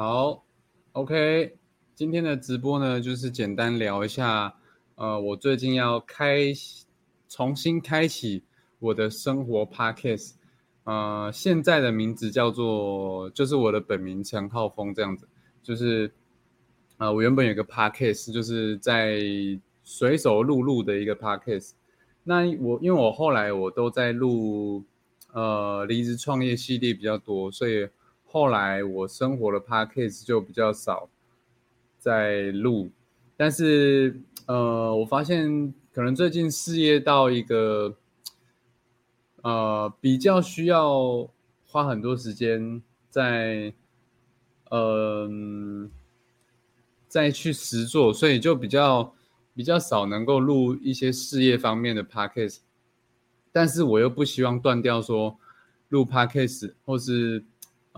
[0.00, 0.44] 好
[0.92, 1.56] ，OK，
[1.96, 4.54] 今天的直播呢，就是简单聊一下，
[4.94, 6.52] 呃，我最近要开
[7.28, 8.44] 重新开启
[8.78, 10.34] 我的生活 Podcast，
[10.84, 15.28] 呃，现在的名字叫做，就是我的本名陈浩峰这样子，
[15.64, 16.12] 就是，
[16.98, 19.18] 呃，我原本有个 Podcast，就是在
[19.82, 21.72] 随手录录的一个 Podcast，
[22.22, 24.84] 那我因为我后来我都在录，
[25.32, 27.88] 呃，离职创业系列比较多，所以。
[28.30, 31.08] 后来我生活的 podcast 就比较少
[31.98, 32.90] 在录，
[33.38, 37.96] 但是呃，我发现可能最近事业到一个
[39.42, 41.26] 呃比较需要
[41.66, 43.72] 花很多时间在
[44.70, 45.90] 嗯
[47.08, 49.14] 再去实做，所以就比较
[49.54, 52.58] 比较少能够录一些事业方面的 podcast，
[53.50, 55.38] 但是我又不希望断掉说
[55.88, 57.42] 录 podcast 或是。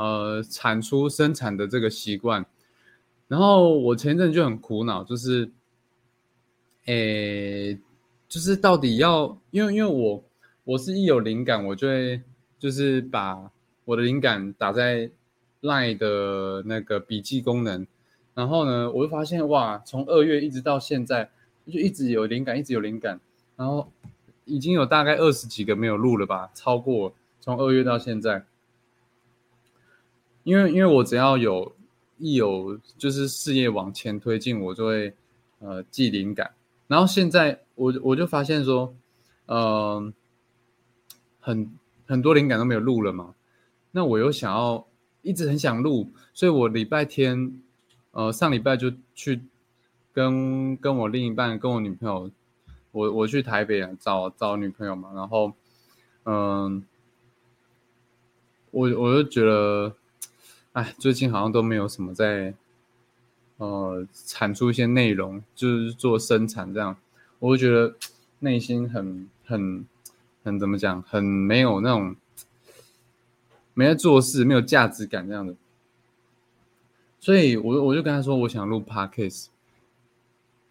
[0.00, 2.46] 呃，产出生产的这个习惯，
[3.28, 5.50] 然后我前阵就很苦恼，就是，
[6.86, 7.78] 诶，
[8.26, 10.24] 就是到底要，因为因为我
[10.64, 12.22] 我是一有灵感，我就会
[12.58, 13.50] 就是把
[13.84, 15.10] 我的灵感打在
[15.60, 17.86] Line 的那个笔记功能，
[18.32, 21.30] 然后呢，我就发现哇，从二月一直到现在，
[21.66, 23.20] 就一直有灵感，一直有灵感，
[23.54, 23.92] 然后
[24.46, 28.46] 已经有大概二十几个没有录了吧，超过从二月到现在。
[30.50, 31.72] 因为因为我只要有，
[32.18, 35.14] 一有就是事业往前推进，我就会
[35.60, 36.50] 呃记灵感。
[36.88, 38.92] 然后现在我我就发现说，
[39.46, 40.12] 呃，
[41.38, 41.70] 很
[42.04, 43.32] 很多灵感都没有录了嘛。
[43.92, 44.84] 那我又想要
[45.22, 47.60] 一直很想录，所以我礼拜天，
[48.10, 49.40] 呃上礼拜就去
[50.12, 52.28] 跟跟我另一半跟我女朋友，
[52.90, 55.12] 我我去台北找找女朋友嘛。
[55.14, 55.52] 然后
[56.24, 56.84] 嗯，
[58.72, 59.94] 我我就觉得。
[60.72, 62.54] 哎，最近好像都没有什么在，
[63.56, 66.96] 呃，产出一些内容，就是做生产这样，
[67.40, 67.96] 我就觉得
[68.38, 69.84] 内心很很
[70.44, 72.14] 很怎么讲，很没有那种
[73.74, 75.56] 没在做事，没有价值感这样的。
[77.18, 79.46] 所以，我我就跟他说，我想录 podcast，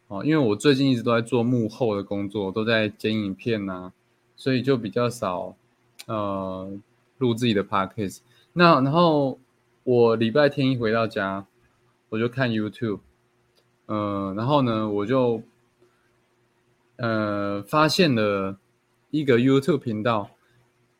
[0.07, 3.91] 哦，因为我最近一直都在做幕后的工作，都在剪影片呐，
[4.37, 5.57] 所以就比较少
[6.05, 6.71] 呃
[7.17, 8.19] 录自己的 podcast。
[8.53, 9.37] 那然后。
[9.83, 11.47] 我礼拜天一回到家，
[12.09, 12.99] 我就看 YouTube，
[13.87, 15.41] 嗯，然后呢，我就
[16.97, 18.59] 呃发现了
[19.09, 20.29] 一个 YouTube 频道，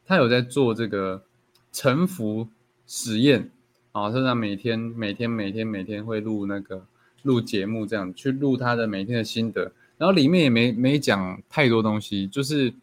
[0.05, 1.23] 他有在做这个
[1.71, 2.47] 沉浮
[2.87, 3.51] 实验
[3.91, 6.87] 啊，是他每天每天每天每天会录那个
[7.21, 12.73] 录节目，这样去录他的每天的心得，然后里面也没没讲太多东西，就是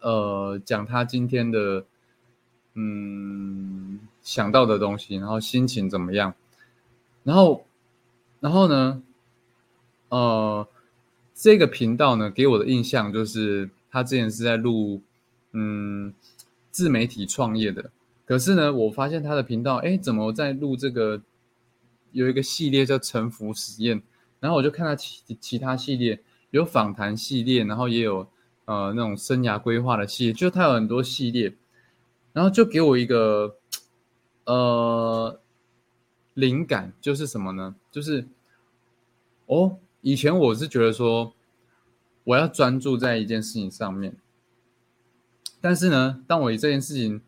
[0.00, 1.84] 呃讲他今天的
[2.74, 3.97] 嗯。
[4.28, 6.34] 想到的东西，然后心情怎么样？
[7.24, 7.64] 然后，
[8.40, 9.02] 然后呢？
[10.10, 10.68] 呃，
[11.34, 15.00] 这个频道呢，给我的印象就是他之前是在录
[15.52, 16.12] 嗯
[16.70, 17.90] 自媒体创业的。
[18.26, 21.22] 可是呢，我发现他的频道，哎，怎么在录这个
[22.12, 24.02] 有一个系列叫沉浮实验？
[24.40, 28.28] 然后我就看他其其他系列有访谈系列，然后也有
[28.66, 31.54] 呃那种生涯规划的系列，就他有很多系列，
[32.34, 33.54] 然后就给我一个。
[34.48, 35.38] 呃，
[36.32, 37.76] 灵感就是什么呢？
[37.90, 38.26] 就是
[39.44, 41.34] 哦，以前我是觉得说
[42.24, 44.16] 我要专注在一件事情上面，
[45.60, 47.20] 但是呢，当我这件事情，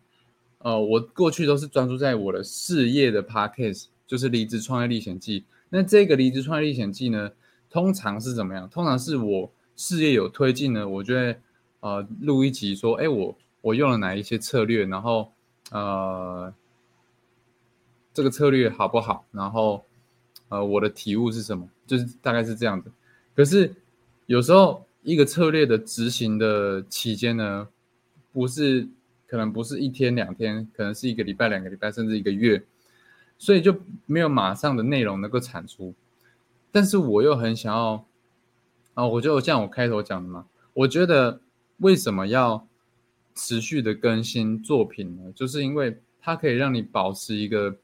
[0.61, 5.45] 呃，我过去都是专注在我的事业的 p a c k a g e 就是离职创业历险记。
[5.69, 7.33] 那这个离职创业历险记呢，
[7.69, 8.67] 通常是怎么样？
[8.71, 11.39] 通常是我事业有推进呢，我就会
[11.81, 15.31] 呃录一集说，哎，我我用了哪一些策略，然后
[15.71, 16.55] 呃。
[18.13, 19.25] 这个策略好不好？
[19.31, 19.85] 然后，
[20.49, 21.69] 呃，我的体悟是什么？
[21.87, 22.91] 就是大概是这样子。
[23.37, 23.73] 可是
[24.27, 27.69] 有时候一个策略的执行的期间呢，
[28.33, 28.89] 不是
[29.29, 32.61] 可能不是一天两天，可能是一个礼拜、两个礼拜，甚至一个月，
[33.39, 33.75] 所以就
[34.07, 35.95] 没有马上的内容能够产出。
[36.73, 38.05] 但是我又很想要，
[38.95, 41.41] 啊，我就像我开头讲的嘛，我觉得
[41.79, 42.67] 为什么要
[43.37, 45.33] 持续的更新作品呢？
[45.33, 47.77] 就是因为它可以让你保持一个。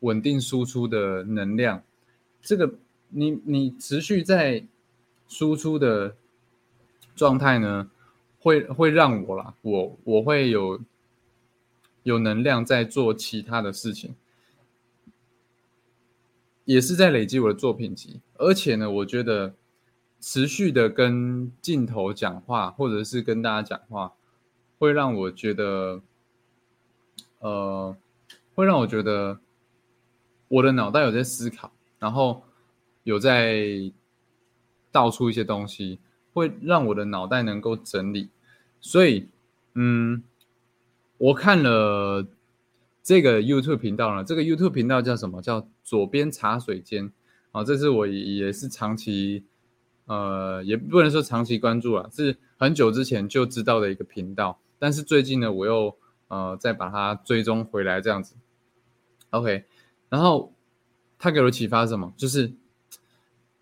[0.00, 1.82] 稳定输出的能量，
[2.40, 2.74] 这个
[3.10, 4.64] 你你持续在
[5.28, 6.16] 输出的
[7.14, 7.90] 状态呢，
[8.40, 10.80] 会会让我啦，我我会有
[12.02, 14.14] 有能量在做其他的事情，
[16.64, 18.20] 也是在累积我的作品集。
[18.38, 19.54] 而且呢，我觉得
[20.18, 24.14] 持续的跟镜头讲话，或者是跟大家讲话，
[24.78, 26.00] 会让我觉得，
[27.40, 27.94] 呃，
[28.54, 29.38] 会让我觉得。
[30.50, 31.70] 我的脑袋有在思考，
[32.00, 32.42] 然后
[33.04, 33.92] 有在
[34.90, 36.00] 倒出一些东西，
[36.32, 38.30] 会让我的脑袋能够整理。
[38.80, 39.28] 所以，
[39.74, 40.24] 嗯，
[41.18, 42.26] 我看了
[43.00, 45.40] 这个 YouTube 频道呢，这个 YouTube 频道叫什么？
[45.40, 47.12] 叫左边茶水间
[47.52, 49.44] 啊，这是我也是长期，
[50.06, 58.34] 呃，也不能说长期关注啊，是很久之前就知道的一个频道，但是最近呢，我又呃再把它追踪回来这样子。
[59.30, 59.64] OK，
[60.10, 60.52] 然后
[61.18, 62.12] 他给我启发什么？
[62.16, 62.52] 就是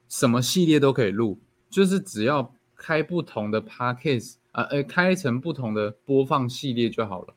[0.09, 1.39] 什么系列都可以录，
[1.71, 7.35] 就是只要开不同的 Podcast 啊，呃，开成不同的播放系列就好了。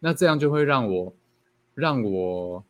[0.00, 1.14] 那这样就会让我
[1.74, 2.64] 让我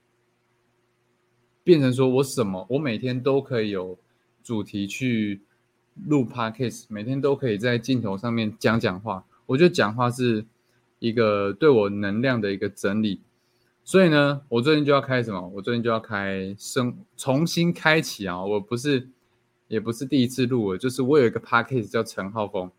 [1.65, 3.99] 变成说我什么，我每天都可以有
[4.43, 5.41] 主题去
[6.07, 9.25] 录 Podcast，每天都可以在镜头上面讲讲话。
[9.47, 10.45] 我觉得讲话是
[10.99, 13.23] 一个对我能量的一个整理。
[13.89, 15.49] 所以呢，我最近就要开什么？
[15.49, 18.45] 我最近就要开生重新开启啊！
[18.45, 19.09] 我不是，
[19.67, 22.71] 也不是第一次录了，就是我有一个 podcast 叫陈浩峰，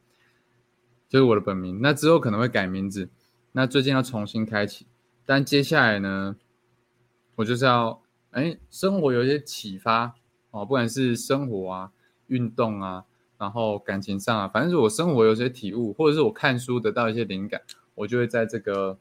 [1.07, 1.79] 就是我的本名。
[1.81, 3.09] 那之后可能会改名字，
[3.53, 4.85] 那最近要重新开启。
[5.25, 6.35] 但接下来呢，
[7.37, 10.13] 我就是要哎，生活有一些启发
[10.51, 11.91] 哦，不管是生活啊、
[12.27, 13.05] 运动啊，
[13.39, 17.59] 然后感情上啊，反正是我生活有些体悟，或者是我看书得到一些灵感，
[17.95, 18.99] 我就会在这个。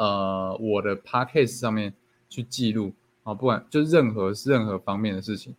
[0.00, 1.92] 呃，我的 podcast 上面
[2.30, 2.90] 去记录
[3.22, 5.54] 啊，不管就任何任何方面的事情。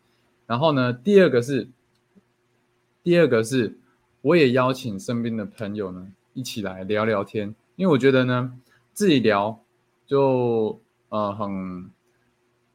[0.48, 1.70] 然后呢，第二个是，
[3.04, 3.78] 第二个是，
[4.24, 8.60] 我也邀请身边的朋友呢一起来聊聊天，因为我觉得呢，
[8.94, 9.64] 自己聊
[10.08, 11.92] 就呃很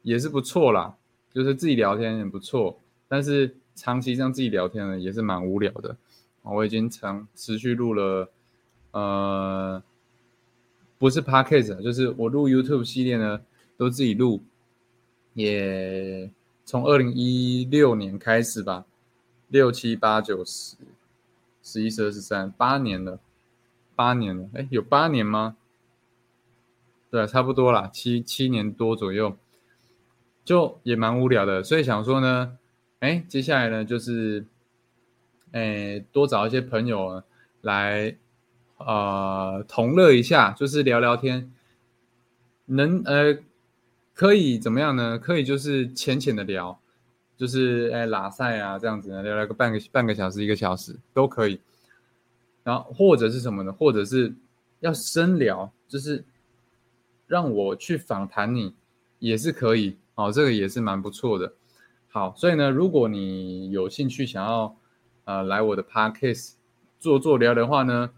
[0.03, 0.95] 也是不错啦，
[1.33, 2.79] 就是自己聊天也不错，
[3.09, 5.97] 但是长期这样自己聊天呢也是蛮无聊的。
[6.43, 8.31] 我已经长持续录了
[8.91, 9.83] 呃。
[10.99, 13.41] 不是 podcast，就是我录 YouTube 系列呢，
[13.77, 14.41] 都自己录，
[15.35, 16.31] 也
[16.65, 18.83] 从二零一六年开始吧，
[19.47, 20.75] 六七八九十，
[21.61, 23.19] 十一十二十三，八年了，
[23.95, 25.55] 八年了，哎，有八年吗？
[27.11, 29.37] 对，差不多啦，七七年多左右，
[30.43, 32.57] 就也蛮无聊的，所以想说呢，
[33.01, 34.43] 哎，接下来呢，就是，
[35.51, 37.21] 哎，多找一些朋友
[37.61, 38.17] 来。
[38.77, 41.51] 呃，同乐一下，就是聊聊天，
[42.65, 43.37] 能呃，
[44.13, 45.17] 可以怎么样呢？
[45.17, 46.79] 可以就是浅浅的聊，
[47.35, 51.59] 就是哎拉塞啊这样子，聊聊个半个半个小时一个小时都可以。
[52.63, 53.71] 然后或者是什么呢？
[53.71, 54.33] 或者是
[54.79, 56.23] 要深聊，就是
[57.25, 58.75] 让我去访谈你
[59.19, 61.53] 也是可以哦，这个也是蛮不错的。
[62.09, 64.75] 好，所以呢，如果你有兴趣想要
[65.25, 66.53] 呃来我的 podcast
[66.99, 68.11] 做做聊的话呢？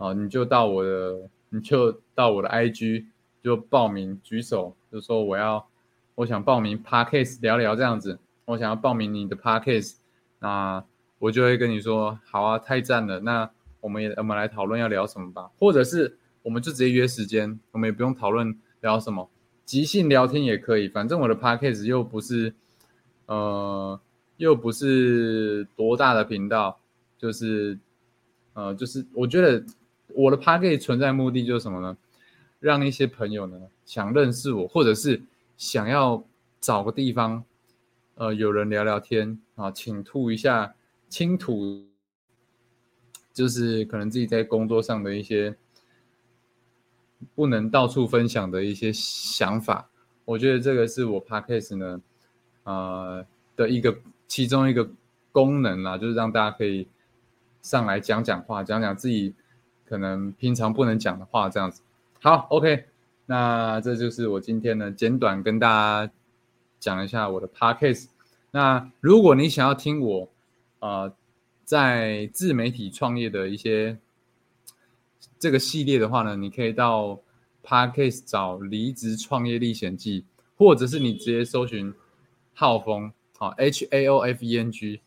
[0.00, 3.04] 啊，你就到我的，你就到我的 IG
[3.42, 5.68] 就报名举手，就说我要，
[6.14, 9.96] 我想报名 Parkcase 聊聊这样子，我想要报名你的 Parkcase，
[10.38, 10.82] 那
[11.18, 13.50] 我就会跟你说，好啊，太赞了，那
[13.82, 19.28] 我们也我们来讨论要聊什么吧，或者是我们就直接约时间，我们也不用讨论聊什么，
[19.66, 22.54] 即兴聊天也可以，反正我的 Parkcase 又不是，
[23.26, 24.00] 呃，
[24.38, 26.80] 又不是多大的频道，
[27.18, 27.78] 就是，
[28.54, 29.62] 呃，就是我觉得。
[30.14, 31.96] 我的 p a c k a g e 存在目的就是什么呢？
[32.58, 35.22] 让一些朋友呢想认识我，或者是
[35.56, 36.22] 想要
[36.60, 37.42] 找个地方，
[38.16, 40.74] 呃，有人聊聊天啊，倾吐一下，
[41.08, 41.86] 倾吐，
[43.32, 45.56] 就是可能自己在工作上的一些
[47.34, 49.88] 不能到处分享的一些想法。
[50.26, 52.00] 我觉得这个是我 p a c k a g e 呢，
[52.64, 53.26] 呃
[53.56, 53.98] 的一个
[54.28, 54.86] 其中一个
[55.32, 56.86] 功能啦，就是让大家可以
[57.62, 59.34] 上来讲讲话，讲讲自己。
[59.90, 61.82] 可能平常不能讲的话，这样子。
[62.20, 62.84] 好，OK，
[63.26, 65.66] 那这就是我今天呢简短跟大
[66.06, 66.12] 家
[66.78, 68.06] 讲一下我的 Podcast。
[68.52, 70.30] 那如果你想要听我
[70.78, 71.12] 呃
[71.64, 73.98] 在自媒体创业的一些
[75.40, 77.18] 这个系列的话呢，你可以到
[77.64, 80.22] Podcast 找《离职创业历险记》，
[80.56, 81.92] 或者是你直接搜寻
[82.54, 85.00] 浩峰，好 H A O F E N G，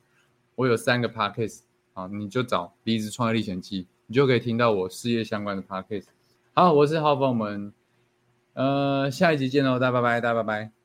[0.56, 1.62] 我有三个 Podcast，
[1.94, 3.84] 啊，你就找《离职创业历险记》。
[4.08, 6.08] 你就可以听到我事业相关的 podcast。
[6.54, 7.74] 好，我是浩峰，我们
[8.54, 10.83] 呃下一集见喽，大家拜拜，大家拜拜。